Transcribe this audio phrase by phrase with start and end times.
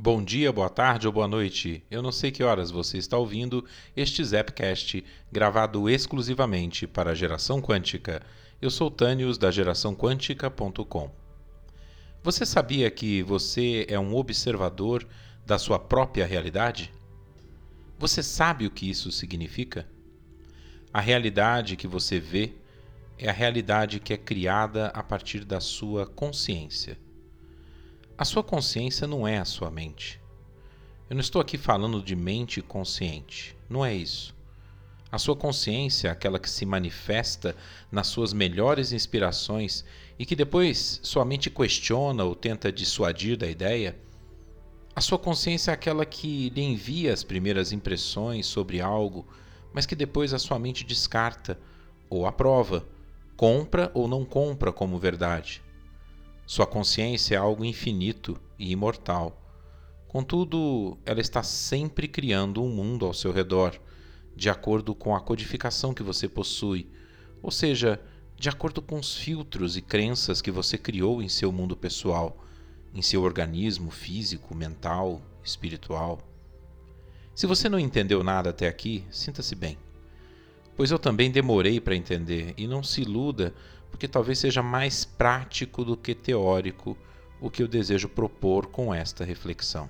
[0.00, 1.82] Bom dia, boa tarde ou boa noite.
[1.90, 3.64] Eu não sei que horas você está ouvindo
[3.96, 8.22] este Zapcast gravado exclusivamente para a geração quântica.
[8.62, 11.10] Eu sou Tânios da geraçãoquântica.com.
[12.22, 15.04] Você sabia que você é um observador
[15.44, 16.92] da sua própria realidade?
[17.98, 19.84] Você sabe o que isso significa?
[20.94, 22.52] A realidade que você vê
[23.18, 26.96] é a realidade que é criada a partir da sua consciência.
[28.18, 30.20] A sua consciência não é a sua mente.
[31.08, 33.56] Eu não estou aqui falando de mente consciente.
[33.70, 34.34] Não é isso.
[35.12, 37.54] A sua consciência, aquela que se manifesta
[37.92, 39.84] nas suas melhores inspirações
[40.18, 43.96] e que depois sua mente questiona ou tenta dissuadir da ideia,
[44.96, 49.28] a sua consciência é aquela que lhe envia as primeiras impressões sobre algo,
[49.72, 51.56] mas que depois a sua mente descarta
[52.10, 52.84] ou aprova,
[53.36, 55.62] compra ou não compra como verdade.
[56.48, 59.38] Sua consciência é algo infinito e imortal.
[60.08, 63.78] Contudo, ela está sempre criando um mundo ao seu redor,
[64.34, 66.88] de acordo com a codificação que você possui,
[67.42, 68.00] ou seja,
[68.34, 72.42] de acordo com os filtros e crenças que você criou em seu mundo pessoal,
[72.94, 76.18] em seu organismo físico, mental, espiritual.
[77.34, 79.76] Se você não entendeu nada até aqui, sinta-se bem.
[80.74, 83.52] Pois eu também demorei para entender, e não se iluda
[83.90, 86.96] porque talvez seja mais prático do que teórico
[87.40, 89.88] o que eu desejo propor com esta reflexão.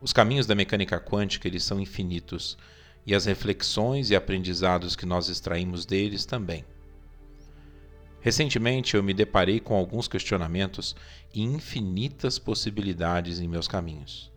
[0.00, 2.56] Os caminhos da mecânica quântica eles são infinitos
[3.06, 6.64] e as reflexões e aprendizados que nós extraímos deles também.
[8.20, 10.94] Recentemente eu me deparei com alguns questionamentos
[11.34, 14.30] e infinitas possibilidades em meus caminhos.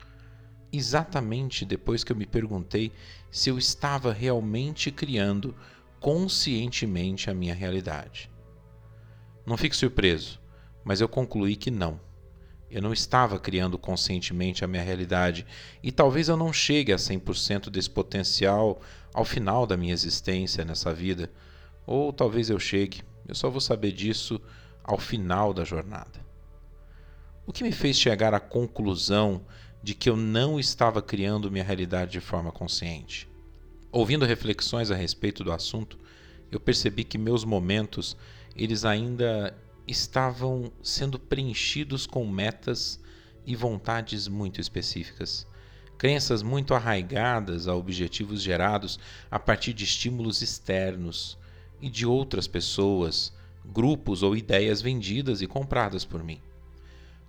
[0.71, 2.91] Exatamente depois que eu me perguntei
[3.29, 5.55] se eu estava realmente criando
[6.03, 8.29] conscientemente a minha realidade.
[9.45, 10.37] Não fique surpreso,
[10.83, 11.97] mas eu concluí que não.
[12.69, 15.47] Eu não estava criando conscientemente a minha realidade
[15.81, 18.81] e talvez eu não chegue a 100% desse potencial
[19.13, 21.31] ao final da minha existência nessa vida,
[21.87, 24.41] ou talvez eu chegue, eu só vou saber disso
[24.83, 26.19] ao final da jornada.
[27.45, 29.45] O que me fez chegar à conclusão
[29.81, 33.31] de que eu não estava criando minha realidade de forma consciente?
[33.93, 35.99] Ouvindo reflexões a respeito do assunto,
[36.51, 38.17] eu percebi que meus momentos
[38.55, 39.55] eles ainda
[39.87, 42.99] estavam sendo preenchidos com metas
[43.45, 45.45] e vontades muito específicas,
[45.95, 48.99] crenças muito arraigadas a objetivos gerados
[49.29, 51.37] a partir de estímulos externos
[51.79, 53.31] e de outras pessoas,
[53.63, 56.41] grupos ou ideias vendidas e compradas por mim.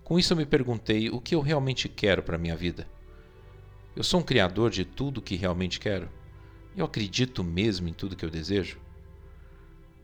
[0.03, 2.87] Com isso eu me perguntei o que eu realmente quero para minha vida.
[3.95, 6.09] Eu sou um criador de tudo o que realmente quero?
[6.75, 8.79] Eu acredito mesmo em tudo que eu desejo?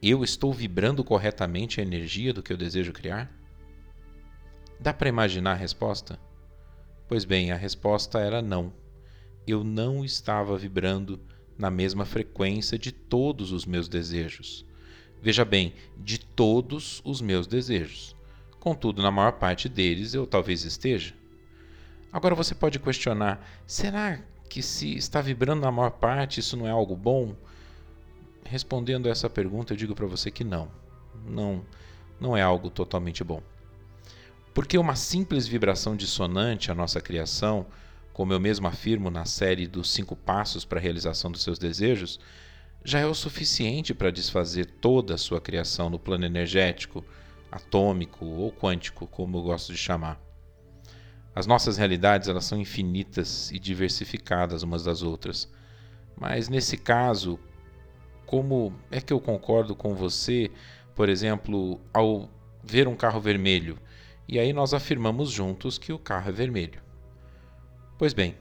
[0.02, 3.30] Eu estou vibrando corretamente a energia do que eu desejo criar?
[4.80, 6.18] Dá para imaginar a resposta?
[7.08, 8.74] Pois bem, a resposta era não.
[9.46, 11.20] Eu não estava vibrando
[11.58, 14.66] na mesma frequência de todos os meus desejos.
[15.22, 18.16] Veja bem, de todos os meus desejos.
[18.59, 21.14] Contudo, na maior parte deles eu talvez esteja.
[22.14, 24.20] Agora você pode questionar: será
[24.51, 27.34] que se está vibrando na maior parte, isso não é algo bom?
[28.44, 30.69] Respondendo essa pergunta, eu digo para você que não.
[31.25, 31.66] Não,
[32.19, 33.41] não é algo totalmente bom.
[34.53, 37.66] Porque uma simples vibração dissonante à nossa criação,
[38.11, 42.19] como eu mesmo afirmo na série dos cinco passos para a realização dos seus desejos,
[42.84, 47.06] já é o suficiente para desfazer toda a sua criação no plano energético,
[47.50, 50.19] atômico ou quântico, como eu gosto de chamar.
[51.34, 55.50] As nossas realidades elas são infinitas e diversificadas umas das outras.
[56.16, 57.40] Mas nesse caso,
[58.25, 60.52] como é que eu concordo com você,
[60.94, 62.30] por exemplo, ao
[62.64, 63.78] ver um carro vermelho
[64.28, 66.81] e aí nós afirmamos juntos que o carro é vermelho?
[67.97, 68.36] Pois bem,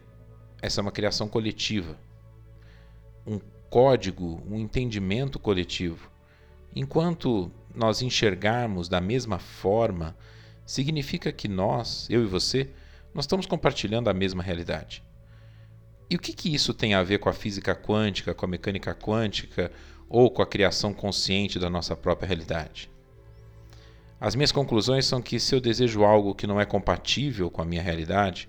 [0.61, 1.97] essa é uma criação coletiva,
[3.27, 6.11] um código, um entendimento coletivo.
[6.75, 10.17] Enquanto nós enxergarmos da mesma forma,
[10.70, 12.70] significa que nós, eu e você,
[13.12, 15.02] nós estamos compartilhando a mesma realidade.
[16.08, 18.94] E o que, que isso tem a ver com a física quântica, com a mecânica
[18.94, 19.72] quântica
[20.08, 22.88] ou com a criação consciente da nossa própria realidade?
[24.20, 27.64] As minhas conclusões são que se eu desejo algo que não é compatível com a
[27.64, 28.49] minha realidade,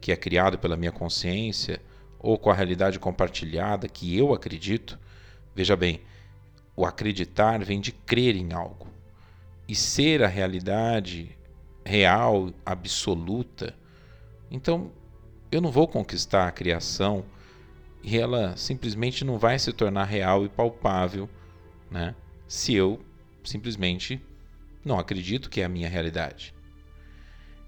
[0.00, 1.80] que é criado pela minha consciência,
[2.18, 4.98] ou com a realidade compartilhada que eu acredito,
[5.54, 6.00] veja bem,
[6.74, 8.88] o acreditar vem de crer em algo.
[9.68, 11.36] E ser a realidade
[11.84, 13.74] real, absoluta,
[14.52, 14.92] então,
[15.50, 17.24] eu não vou conquistar a criação
[18.02, 21.26] e ela simplesmente não vai se tornar real e palpável,
[21.90, 22.14] né?
[22.46, 23.00] Se eu
[23.42, 24.20] simplesmente
[24.84, 26.54] não acredito que é a minha realidade.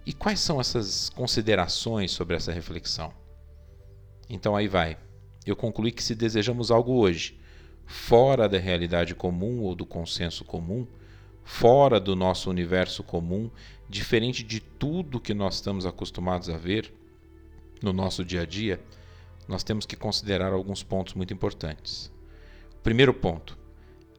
[0.04, 3.14] E quais são essas considerações sobre essa reflexão?
[4.28, 4.98] Então aí vai.
[5.46, 7.40] Eu concluí que se desejamos algo hoje,
[7.86, 10.86] fora da realidade comum ou do consenso comum,
[11.44, 13.50] fora do nosso universo comum,
[13.88, 16.92] diferente de tudo que nós estamos acostumados a ver
[17.82, 18.80] no nosso dia a dia,
[19.46, 22.10] nós temos que considerar alguns pontos muito importantes.
[22.82, 23.58] Primeiro ponto,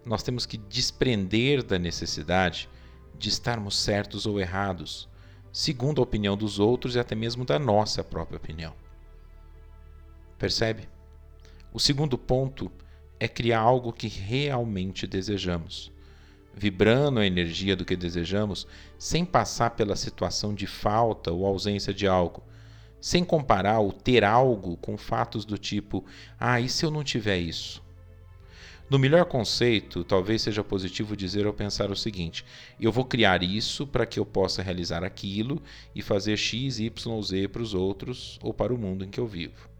[0.05, 2.69] nós temos que desprender da necessidade
[3.17, 5.09] de estarmos certos ou errados,
[5.51, 8.73] segundo a opinião dos outros e até mesmo da nossa própria opinião.
[10.37, 10.87] Percebe?
[11.73, 12.71] O segundo ponto
[13.19, 15.91] é criar algo que realmente desejamos,
[16.55, 18.65] vibrando a energia do que desejamos,
[18.97, 22.41] sem passar pela situação de falta ou ausência de algo,
[23.01, 26.05] sem comparar o ter algo com fatos do tipo:
[26.39, 27.83] ah, e se eu não tiver isso?
[28.89, 32.45] No melhor conceito, talvez seja positivo dizer ou pensar o seguinte:
[32.79, 35.61] eu vou criar isso para que eu possa realizar aquilo
[35.93, 39.27] e fazer X, Y, Z para os outros ou para o mundo em que eu
[39.27, 39.74] vivo.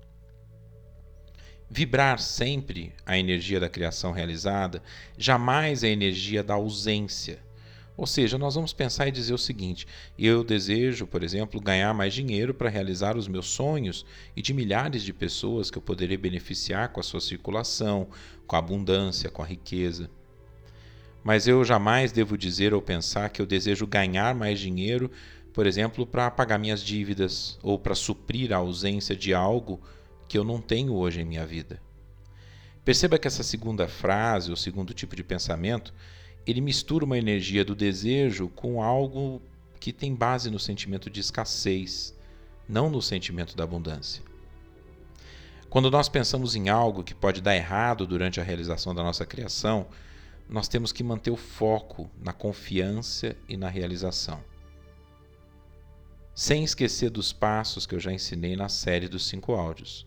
[1.70, 4.84] Vibrar sempre a energia da criação realizada,
[5.18, 7.40] jamais a energia da ausência.
[7.98, 12.14] Ou seja, nós vamos pensar e dizer o seguinte: eu desejo, por exemplo, ganhar mais
[12.14, 16.90] dinheiro para realizar os meus sonhos e de milhares de pessoas que eu poderia beneficiar
[16.90, 18.08] com a sua circulação,
[18.46, 20.10] com a abundância, com a riqueza.
[21.24, 25.10] Mas eu jamais devo dizer ou pensar que eu desejo ganhar mais dinheiro,
[25.52, 29.82] por exemplo, para pagar minhas dívidas ou para suprir a ausência de algo
[30.28, 31.82] que eu não tenho hoje em minha vida.
[32.84, 35.94] Perceba que essa segunda frase, o segundo tipo de pensamento,
[36.46, 39.42] ele mistura uma energia do desejo com algo
[39.80, 42.16] que tem base no sentimento de escassez,
[42.68, 44.24] não no sentimento da abundância.
[45.70, 49.88] Quando nós pensamos em algo que pode dar errado durante a realização da nossa criação,
[50.48, 54.40] nós temos que manter o foco na confiança e na realização
[56.36, 60.06] sem esquecer dos passos que eu já ensinei na série dos cinco áudios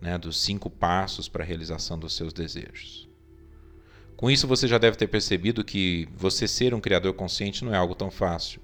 [0.00, 3.08] né, dos cinco passos para a realização dos seus desejos.
[4.16, 7.78] Com isso, você já deve ter percebido que você ser um criador consciente não é
[7.78, 8.60] algo tão fácil.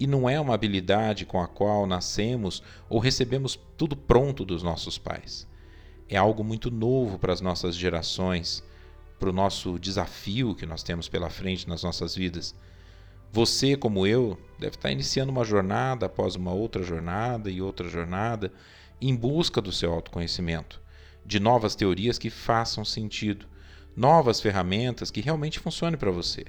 [0.00, 4.96] E não é uma habilidade com a qual nascemos ou recebemos tudo pronto dos nossos
[4.96, 5.46] pais.
[6.08, 8.62] É algo muito novo para as nossas gerações,
[9.18, 12.54] para o nosso desafio que nós temos pela frente nas nossas vidas.
[13.30, 18.52] Você, como eu, deve estar iniciando uma jornada após uma outra jornada e outra jornada
[19.00, 20.80] em busca do seu autoconhecimento,
[21.24, 23.46] de novas teorias que façam sentido,
[23.96, 26.46] novas ferramentas que realmente funcionem para você.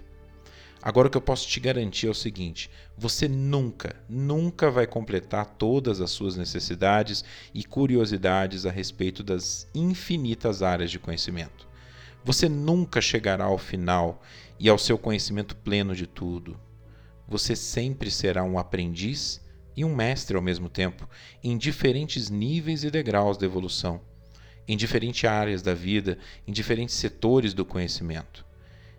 [0.82, 5.46] Agora, o que eu posso te garantir é o seguinte: você nunca, nunca vai completar
[5.46, 7.24] todas as suas necessidades
[7.54, 11.68] e curiosidades a respeito das infinitas áreas de conhecimento.
[12.24, 14.22] Você nunca chegará ao final
[14.58, 16.60] e ao seu conhecimento pleno de tudo.
[17.28, 19.42] Você sempre será um aprendiz
[19.80, 21.08] e um mestre ao mesmo tempo,
[21.42, 24.02] em diferentes níveis e degraus da evolução,
[24.68, 28.46] em diferentes áreas da vida, em diferentes setores do conhecimento.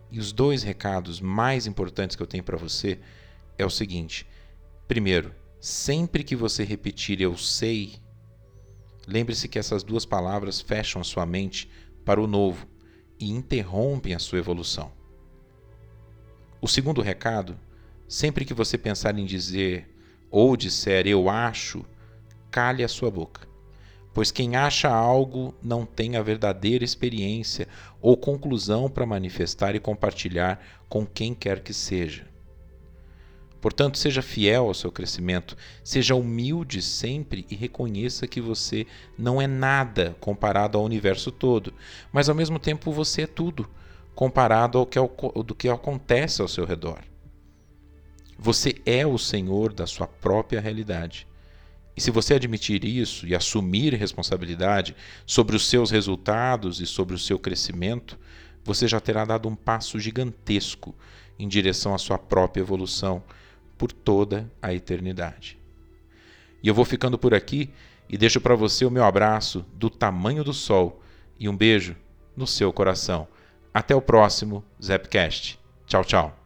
[0.09, 2.97] E os dois recados mais importantes que eu tenho para você
[3.59, 4.25] é o seguinte:
[4.87, 7.99] primeiro, sempre que você repetir eu sei,
[9.07, 11.69] lembre-se que essas duas palavras fecham a sua mente
[12.03, 12.67] para o novo
[13.19, 14.91] e interrompem a sua evolução.
[16.59, 17.55] O segundo recado,
[18.07, 19.90] sempre que você pensar em dizer
[20.31, 21.85] ou disser eu acho,
[22.49, 23.47] cale a sua boca.
[24.13, 27.67] Pois quem acha algo não tem a verdadeira experiência
[28.01, 32.31] ou conclusão para manifestar e compartilhar com quem quer que seja.
[33.61, 39.45] Portanto, seja fiel ao seu crescimento, seja humilde sempre e reconheça que você não é
[39.45, 41.71] nada comparado ao universo todo,
[42.11, 43.69] mas ao mesmo tempo você é tudo
[44.15, 45.07] comparado ao que, ao,
[45.45, 47.10] do que acontece ao seu redor.
[48.43, 51.27] Você é o senhor da sua própria realidade.
[51.95, 54.95] E se você admitir isso e assumir responsabilidade
[55.27, 58.17] sobre os seus resultados e sobre o seu crescimento,
[58.63, 60.95] você já terá dado um passo gigantesco
[61.37, 63.21] em direção à sua própria evolução
[63.77, 65.59] por toda a eternidade.
[66.63, 67.69] E eu vou ficando por aqui
[68.09, 70.99] e deixo para você o meu abraço do tamanho do sol
[71.39, 71.95] e um beijo
[72.35, 73.27] no seu coração.
[73.71, 75.59] Até o próximo Zepcast.
[75.85, 76.40] Tchau, tchau.